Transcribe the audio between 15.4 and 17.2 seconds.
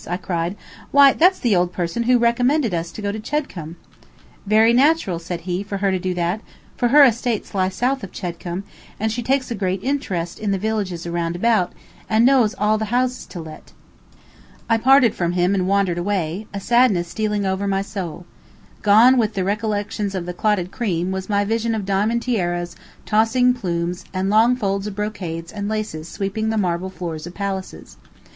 and wandered away, a sadness